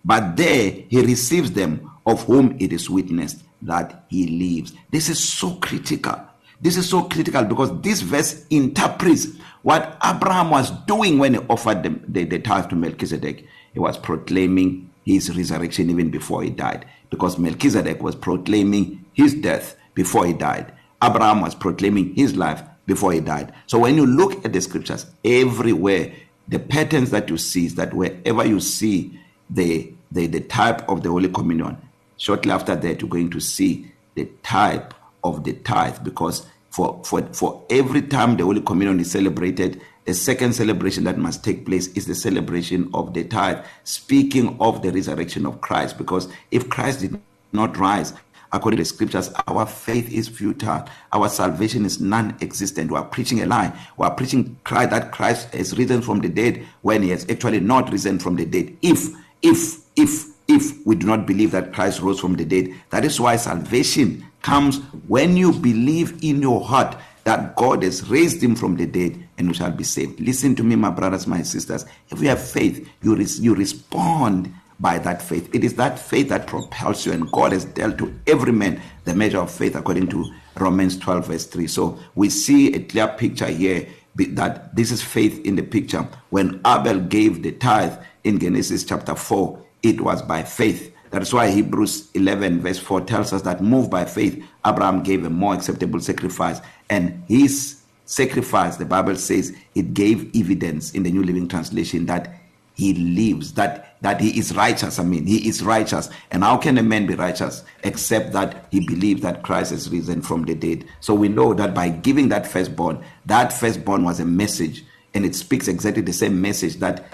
but 0.05 0.37
there 0.37 0.71
he 0.87 1.01
receives 1.01 1.51
them 1.51 1.90
of 2.05 2.23
whom 2.23 2.55
it 2.59 2.73
is 2.73 2.89
witnessed 2.89 3.43
that 3.61 4.05
he 4.09 4.27
lives. 4.27 4.73
This 4.89 5.09
is 5.09 5.23
so 5.23 5.55
critical. 5.55 6.19
This 6.59 6.77
is 6.77 6.89
so 6.89 7.03
critical 7.03 7.43
because 7.43 7.79
this 7.81 8.01
verse 8.01 8.45
interprets 8.49 9.27
what 9.63 9.97
Abraham 10.03 10.49
was 10.49 10.71
doing 10.85 11.19
when 11.19 11.35
he 11.35 11.39
offered 11.41 11.83
the, 11.83 11.99
the, 12.07 12.23
the 12.25 12.39
tithe 12.39 12.69
to 12.69 12.75
Melchizedek. 12.75 13.45
He 13.73 13.79
was 13.79 13.97
proclaiming 13.97 14.89
his 15.05 15.35
resurrection 15.35 15.89
even 15.89 16.09
before 16.09 16.43
he 16.43 16.49
died 16.49 16.85
because 17.09 17.37
Melchizedek 17.37 18.01
was 18.01 18.15
proclaiming 18.15 19.03
his 19.13 19.33
death 19.35 19.75
before 19.93 20.25
he 20.25 20.33
died. 20.33 20.73
Abraham 21.03 21.41
was 21.41 21.55
proclaiming 21.55 22.13
his 22.15 22.35
life 22.35 22.61
before 22.85 23.11
he 23.11 23.19
died. 23.19 23.53
So 23.67 23.79
when 23.79 23.95
you 23.95 24.05
look 24.05 24.43
at 24.45 24.53
the 24.53 24.61
scriptures, 24.61 25.05
everywhere, 25.23 26.13
the 26.47 26.59
patterns 26.59 27.11
that 27.11 27.29
you 27.29 27.37
see 27.37 27.65
is 27.65 27.75
that 27.75 27.93
wherever 27.93 28.45
you 28.45 28.59
see 28.59 29.19
the, 29.49 29.93
the, 30.11 30.27
the 30.27 30.41
type 30.41 30.87
of 30.89 31.03
the 31.03 31.09
Holy 31.09 31.29
Communion, 31.29 31.77
Shortly 32.21 32.51
after 32.51 32.75
that, 32.75 33.01
you're 33.01 33.09
going 33.09 33.31
to 33.31 33.39
see 33.39 33.91
the 34.13 34.25
type 34.43 34.93
of 35.23 35.43
the 35.43 35.53
tithe 35.53 36.03
because 36.03 36.45
for, 36.69 37.01
for, 37.03 37.23
for 37.33 37.65
every 37.71 38.03
time 38.03 38.37
the 38.37 38.43
Holy 38.43 38.61
Communion 38.61 38.99
is 38.99 39.09
celebrated, 39.09 39.81
the 40.05 40.13
second 40.13 40.53
celebration 40.53 41.03
that 41.05 41.17
must 41.17 41.43
take 41.43 41.65
place 41.65 41.87
is 41.93 42.05
the 42.05 42.13
celebration 42.13 42.91
of 42.93 43.15
the 43.15 43.23
tithe, 43.23 43.65
speaking 43.85 44.55
of 44.59 44.83
the 44.83 44.91
resurrection 44.91 45.47
of 45.47 45.61
Christ. 45.61 45.97
Because 45.97 46.27
if 46.51 46.69
Christ 46.69 46.99
did 46.99 47.19
not 47.53 47.75
rise, 47.77 48.13
according 48.51 48.77
to 48.77 48.83
the 48.83 48.89
scriptures, 48.89 49.31
our 49.47 49.65
faith 49.65 50.07
is 50.11 50.27
futile. 50.27 50.87
Our 51.13 51.27
salvation 51.27 51.85
is 51.85 51.99
non-existent. 51.99 52.91
We 52.91 52.97
are 52.97 53.05
preaching 53.05 53.41
a 53.41 53.47
lie. 53.47 53.75
We 53.97 54.05
are 54.05 54.13
preaching 54.13 54.59
Christ, 54.63 54.91
that 54.91 55.11
Christ 55.11 55.55
has 55.55 55.75
risen 55.75 56.03
from 56.03 56.19
the 56.19 56.29
dead 56.29 56.67
when 56.83 57.01
he 57.01 57.09
has 57.09 57.27
actually 57.31 57.61
not 57.61 57.91
risen 57.91 58.19
from 58.19 58.35
the 58.35 58.45
dead. 58.45 58.77
If, 58.83 59.07
if, 59.41 59.79
if 59.95 60.30
if 60.51 60.85
we 60.85 60.95
do 60.95 61.07
not 61.07 61.25
believe 61.25 61.51
that 61.51 61.73
Christ 61.73 62.01
rose 62.01 62.19
from 62.19 62.35
the 62.35 62.45
dead. 62.45 62.73
That 62.89 63.05
is 63.05 63.19
why 63.19 63.37
salvation 63.37 64.25
comes 64.41 64.79
when 65.07 65.37
you 65.37 65.53
believe 65.53 66.23
in 66.23 66.41
your 66.41 66.61
heart 66.61 66.97
that 67.23 67.55
God 67.55 67.83
has 67.83 68.09
raised 68.09 68.43
him 68.43 68.55
from 68.55 68.75
the 68.75 68.85
dead 68.85 69.27
and 69.37 69.47
you 69.47 69.53
shall 69.53 69.71
be 69.71 69.83
saved. 69.83 70.19
Listen 70.19 70.55
to 70.55 70.63
me, 70.63 70.75
my 70.75 70.89
brothers, 70.89 71.27
my 71.27 71.43
sisters. 71.43 71.85
If 72.09 72.19
you 72.19 72.29
have 72.29 72.41
faith, 72.41 72.87
you, 73.01 73.15
res- 73.15 73.39
you 73.39 73.55
respond 73.55 74.53
by 74.79 74.97
that 74.99 75.21
faith. 75.21 75.53
It 75.53 75.63
is 75.63 75.75
that 75.75 75.99
faith 75.99 76.29
that 76.29 76.47
propels 76.47 77.05
you, 77.05 77.11
and 77.11 77.31
God 77.31 77.51
has 77.51 77.65
dealt 77.65 77.99
to 77.99 78.13
every 78.25 78.51
man 78.51 78.81
the 79.05 79.13
measure 79.13 79.39
of 79.39 79.51
faith 79.51 79.75
according 79.75 80.07
to 80.07 80.25
Romans 80.57 80.97
12, 80.97 81.27
verse 81.27 81.45
3. 81.45 81.67
So 81.67 81.99
we 82.15 82.29
see 82.29 82.73
a 82.73 82.79
clear 82.79 83.07
picture 83.07 83.45
here 83.45 83.87
that 84.15 84.75
this 84.75 84.91
is 84.91 85.01
faith 85.03 85.45
in 85.45 85.55
the 85.55 85.63
picture. 85.63 86.07
When 86.31 86.59
Abel 86.65 86.99
gave 86.99 87.43
the 87.43 87.51
tithe 87.51 87.93
in 88.23 88.39
Genesis 88.39 88.83
chapter 88.83 89.15
4, 89.15 89.59
it 89.83 90.01
was 90.01 90.21
by 90.21 90.43
faith. 90.43 90.93
That's 91.11 91.33
why 91.33 91.49
Hebrews 91.51 92.09
11, 92.13 92.61
verse 92.61 92.79
4 92.79 93.01
tells 93.01 93.33
us 93.33 93.41
that 93.41 93.61
moved 93.61 93.91
by 93.91 94.05
faith, 94.05 94.43
Abraham 94.65 95.03
gave 95.03 95.25
a 95.25 95.29
more 95.29 95.53
acceptable 95.53 95.99
sacrifice. 95.99 96.61
And 96.89 97.23
his 97.27 97.81
sacrifice, 98.05 98.77
the 98.77 98.85
Bible 98.85 99.17
says, 99.17 99.55
it 99.75 99.93
gave 99.93 100.33
evidence 100.35 100.93
in 100.93 101.03
the 101.03 101.11
New 101.11 101.23
Living 101.23 101.47
Translation 101.47 102.05
that 102.05 102.33
he 102.73 102.93
lives, 102.93 103.53
that, 103.53 103.97
that 104.01 104.21
he 104.21 104.39
is 104.39 104.55
righteous. 104.55 104.99
I 104.99 105.03
mean, 105.03 105.25
he 105.25 105.47
is 105.47 105.63
righteous. 105.63 106.09
And 106.31 106.43
how 106.43 106.57
can 106.57 106.77
a 106.77 106.83
man 106.83 107.05
be 107.05 107.15
righteous 107.15 107.63
except 107.83 108.31
that 108.31 108.65
he 108.71 108.79
believes 108.79 109.21
that 109.21 109.43
Christ 109.43 109.71
has 109.71 109.89
risen 109.89 110.21
from 110.21 110.45
the 110.45 110.55
dead? 110.55 110.85
So 111.01 111.13
we 111.13 111.27
know 111.27 111.53
that 111.53 111.73
by 111.73 111.89
giving 111.89 112.29
that 112.29 112.47
firstborn, 112.47 113.03
that 113.25 113.51
firstborn 113.51 114.05
was 114.05 114.19
a 114.19 114.25
message. 114.25 114.85
And 115.13 115.25
it 115.25 115.35
speaks 115.35 115.67
exactly 115.67 116.01
the 116.01 116.13
same 116.13 116.41
message 116.41 116.77
that 116.77 117.05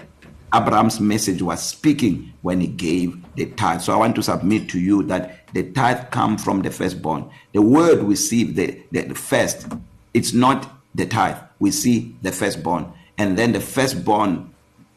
Abraham's 0.53 0.99
message 0.99 1.41
was 1.41 1.61
speaking 1.61 2.33
when 2.41 2.61
he 2.61 2.67
gave 2.67 3.17
the 3.35 3.47
tithe. 3.47 3.81
So 3.81 3.93
I 3.93 3.97
want 3.97 4.15
to 4.15 4.23
submit 4.23 4.69
to 4.69 4.79
you 4.79 5.03
that 5.03 5.53
the 5.53 5.71
tithe 5.71 6.09
come 6.11 6.37
from 6.37 6.61
the 6.61 6.71
firstborn. 6.71 7.29
The 7.53 7.61
word 7.61 8.03
we 8.03 8.15
see 8.15 8.43
the, 8.43 8.81
the, 8.91 9.01
the 9.01 9.15
first, 9.15 9.67
it's 10.13 10.33
not 10.33 10.71
the 10.95 11.05
tithe. 11.05 11.37
We 11.59 11.71
see 11.71 12.15
the 12.21 12.31
firstborn. 12.31 12.91
And 13.17 13.37
then 13.37 13.51
the 13.51 13.59
firstborn 13.59 14.53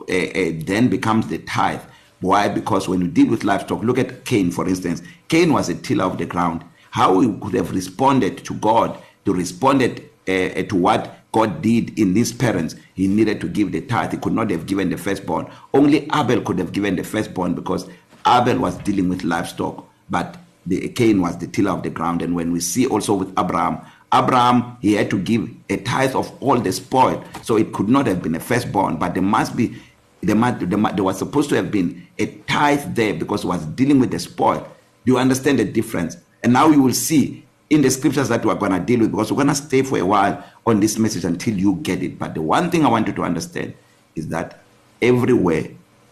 uh, 0.08 0.12
uh, 0.12 0.52
then 0.54 0.88
becomes 0.88 1.26
the 1.26 1.38
tithe. 1.38 1.82
Why? 2.20 2.48
Because 2.48 2.88
when 2.88 3.00
you 3.00 3.08
deal 3.08 3.28
with 3.28 3.44
livestock, 3.44 3.82
look 3.82 3.98
at 3.98 4.24
Cain, 4.24 4.50
for 4.50 4.68
instance. 4.68 5.02
Cain 5.28 5.52
was 5.52 5.68
a 5.68 5.74
tiller 5.74 6.04
of 6.04 6.18
the 6.18 6.26
ground. 6.26 6.64
How 6.90 7.20
he 7.20 7.32
could 7.38 7.54
have 7.54 7.72
responded 7.72 8.44
to 8.44 8.54
God, 8.54 9.00
to 9.24 9.32
responded 9.32 10.10
uh, 10.28 10.62
to 10.62 10.76
what 10.76 11.19
God 11.32 11.62
did 11.62 11.98
in 11.98 12.14
these 12.14 12.32
parents, 12.32 12.74
he 12.94 13.06
needed 13.06 13.40
to 13.40 13.48
give 13.48 13.72
the 13.72 13.80
tithe. 13.80 14.12
He 14.12 14.18
could 14.18 14.32
not 14.32 14.50
have 14.50 14.66
given 14.66 14.90
the 14.90 14.96
firstborn. 14.96 15.50
Only 15.72 16.08
Abel 16.14 16.40
could 16.40 16.58
have 16.58 16.72
given 16.72 16.96
the 16.96 17.04
firstborn 17.04 17.54
because 17.54 17.88
Abel 18.26 18.58
was 18.58 18.76
dealing 18.78 19.08
with 19.08 19.24
livestock, 19.24 19.88
but 20.08 20.36
the 20.66 20.88
Cain 20.88 21.20
was 21.20 21.38
the 21.38 21.46
tiller 21.46 21.70
of 21.70 21.82
the 21.82 21.90
ground. 21.90 22.22
And 22.22 22.34
when 22.34 22.52
we 22.52 22.60
see 22.60 22.86
also 22.86 23.14
with 23.14 23.30
Abraham, 23.38 23.80
Abraham 24.12 24.76
he 24.80 24.94
had 24.94 25.08
to 25.10 25.18
give 25.18 25.48
a 25.68 25.76
tithe 25.76 26.16
of 26.16 26.30
all 26.42 26.58
the 26.58 26.72
spoil, 26.72 27.22
so 27.42 27.56
it 27.56 27.72
could 27.72 27.88
not 27.88 28.06
have 28.06 28.22
been 28.22 28.34
a 28.34 28.40
firstborn, 28.40 28.96
but 28.96 29.14
there 29.14 29.22
must 29.22 29.56
be 29.56 29.76
there, 30.22 30.36
must, 30.36 30.60
there, 30.60 30.78
there 30.78 31.04
was 31.04 31.18
supposed 31.18 31.48
to 31.50 31.56
have 31.56 31.70
been 31.70 32.06
a 32.18 32.26
tithe 32.26 32.94
there 32.94 33.14
because 33.14 33.44
it 33.44 33.46
was 33.46 33.64
dealing 33.66 34.00
with 34.00 34.10
the 34.10 34.18
spoil. 34.18 34.60
Do 35.06 35.12
you 35.12 35.18
understand 35.18 35.58
the 35.58 35.64
difference? 35.64 36.16
And 36.42 36.52
now 36.52 36.68
you 36.68 36.82
will 36.82 36.92
see 36.92 37.46
in 37.70 37.82
the 37.82 37.90
scriptures 37.90 38.28
that 38.28 38.44
we're 38.44 38.54
going 38.56 38.72
to 38.72 38.80
deal 38.80 39.00
with 39.00 39.12
because 39.12 39.30
we're 39.30 39.36
going 39.36 39.48
to 39.48 39.54
stay 39.54 39.82
for 39.82 39.96
a 39.96 40.04
while 40.04 40.44
on 40.66 40.80
this 40.80 40.98
message 40.98 41.24
until 41.24 41.54
you 41.54 41.76
get 41.76 42.02
it. 42.02 42.18
But 42.18 42.34
the 42.34 42.42
one 42.42 42.70
thing 42.70 42.84
I 42.84 42.88
want 42.88 43.06
you 43.06 43.12
to 43.14 43.22
understand 43.22 43.74
is 44.16 44.28
that 44.28 44.60
everywhere 45.00 45.68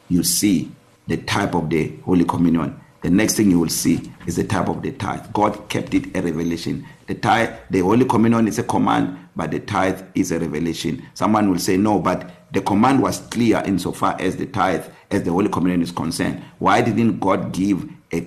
you 0.09 0.23
see 0.23 0.71
the 1.09 1.17
type 1.17 1.55
of 1.55 1.69
the 1.69 1.97
Holy 2.05 2.25
Communion, 2.25 2.79
the 3.03 3.11
next 3.11 3.35
thing 3.35 3.51
you 3.51 3.59
will 3.59 3.69
see 3.69 4.13
is 4.27 4.37
the 4.37 4.45
type 4.45 4.69
of 4.69 4.83
the 4.83 4.93
tithe. 4.93 5.33
God 5.33 5.69
kept 5.69 5.95
it 5.95 6.17
a 6.17 6.23
revelation. 6.23 6.87
The 7.07 7.15
tithe, 7.15 7.51
the 7.71 7.81
Holy 7.81 8.05
Communion 8.05 8.47
is 8.47 8.59
a 8.59 8.65
command, 8.65 9.19
but 9.35 9.51
the 9.51 9.61
tithe 9.61 10.03
is 10.15 10.31
a 10.31 10.39
revelation. 10.39 11.05
Someone 11.15 11.51
will 11.51 11.59
say, 11.59 11.77
no, 11.77 11.99
but 11.99 12.31
the 12.53 12.61
command 12.61 13.03
was 13.03 13.19
clear 13.19 13.63
insofar 13.67 14.17
as 14.21 14.37
the 14.37 14.47
tithe, 14.47 14.85
as 15.11 15.23
the 15.25 15.31
Holy 15.31 15.49
Communion 15.49 15.83
is 15.83 15.91
concerned. 15.91 16.43
Why 16.59 16.83
didn't 16.83 17.19
God 17.19 17.53
give 17.53 17.89
a 18.13 18.27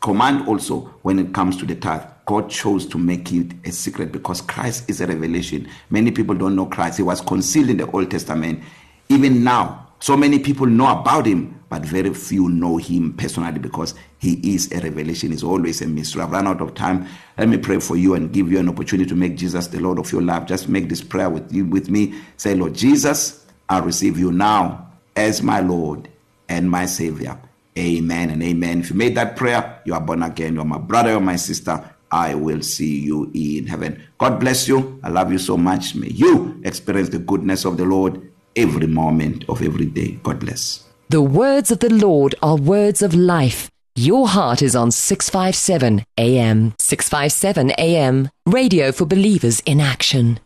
command 0.00 0.48
also 0.48 0.80
when 1.02 1.18
it 1.18 1.34
comes 1.34 1.56
to 1.58 1.66
the 1.66 1.74
tithe? 1.74 2.02
God 2.28 2.50
chose 2.50 2.84
to 2.88 2.98
make 2.98 3.32
it 3.32 3.52
a 3.64 3.72
secret 3.72 4.12
because 4.12 4.42
Christ 4.42 4.90
is 4.90 5.00
a 5.00 5.06
revelation. 5.06 5.66
Many 5.88 6.10
people 6.10 6.34
don't 6.34 6.54
know 6.54 6.66
Christ. 6.66 6.98
He 6.98 7.02
was 7.02 7.22
concealed 7.22 7.70
in 7.70 7.78
the 7.78 7.90
Old 7.90 8.10
Testament. 8.10 8.62
Even 9.08 9.42
now, 9.42 9.88
so 9.98 10.14
many 10.14 10.38
people 10.38 10.66
know 10.66 10.88
about 10.88 11.24
him, 11.24 11.58
but 11.70 11.80
very 11.86 12.12
few 12.12 12.50
know 12.50 12.76
him 12.76 13.14
personally 13.14 13.58
because 13.58 13.94
he 14.18 14.54
is 14.54 14.70
a 14.72 14.80
revelation. 14.80 15.30
He's 15.30 15.42
always 15.42 15.80
a 15.80 15.86
mystery. 15.86 16.20
I've 16.20 16.30
run 16.30 16.46
out 16.46 16.60
of 16.60 16.74
time. 16.74 17.08
Let 17.38 17.48
me 17.48 17.56
pray 17.56 17.80
for 17.80 17.96
you 17.96 18.12
and 18.12 18.30
give 18.30 18.52
you 18.52 18.58
an 18.58 18.68
opportunity 18.68 19.08
to 19.08 19.16
make 19.16 19.38
Jesus 19.38 19.68
the 19.68 19.80
Lord 19.80 19.98
of 19.98 20.12
your 20.12 20.20
life. 20.20 20.44
Just 20.44 20.68
make 20.68 20.90
this 20.90 21.02
prayer 21.02 21.30
with 21.30 21.50
you 21.50 21.64
with 21.64 21.88
me. 21.88 22.20
Say, 22.36 22.54
Lord 22.54 22.74
Jesus, 22.74 23.46
I 23.70 23.78
receive 23.78 24.18
you 24.18 24.32
now 24.32 24.90
as 25.16 25.42
my 25.42 25.60
Lord 25.60 26.10
and 26.50 26.70
my 26.70 26.84
Savior. 26.84 27.40
Amen 27.78 28.28
and 28.28 28.42
amen. 28.42 28.80
If 28.80 28.90
you 28.90 28.96
made 28.96 29.14
that 29.14 29.34
prayer, 29.34 29.80
you 29.86 29.94
are 29.94 30.00
born 30.00 30.22
again. 30.22 30.56
You're 30.56 30.66
my 30.66 30.76
brother 30.76 31.14
or 31.14 31.20
my 31.20 31.36
sister 31.36 31.82
I 32.10 32.34
will 32.34 32.62
see 32.62 33.00
you 33.00 33.30
in 33.34 33.66
heaven. 33.66 34.02
God 34.18 34.40
bless 34.40 34.66
you. 34.66 35.00
I 35.02 35.08
love 35.08 35.30
you 35.32 35.38
so 35.38 35.56
much. 35.56 35.94
May 35.94 36.08
you 36.08 36.60
experience 36.64 37.10
the 37.10 37.18
goodness 37.18 37.64
of 37.64 37.76
the 37.76 37.84
Lord 37.84 38.30
every 38.56 38.86
moment 38.86 39.44
of 39.48 39.62
every 39.62 39.86
day. 39.86 40.18
God 40.22 40.40
bless. 40.40 40.84
The 41.10 41.22
words 41.22 41.70
of 41.70 41.80
the 41.80 41.92
Lord 41.92 42.34
are 42.42 42.56
words 42.56 43.02
of 43.02 43.14
life. 43.14 43.70
Your 43.94 44.28
heart 44.28 44.62
is 44.62 44.76
on 44.76 44.90
657 44.92 46.04
AM. 46.18 46.74
657 46.78 47.72
AM. 47.72 48.28
Radio 48.46 48.92
for 48.92 49.06
believers 49.06 49.60
in 49.60 49.80
action. 49.80 50.38